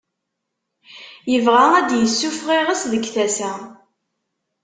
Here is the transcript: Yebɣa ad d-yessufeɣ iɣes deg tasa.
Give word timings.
Yebɣa 1.31 1.65
ad 1.79 1.85
d-yessufeɣ 1.89 2.49
iɣes 2.57 2.81
deg 2.91 3.03
tasa. 3.13 3.51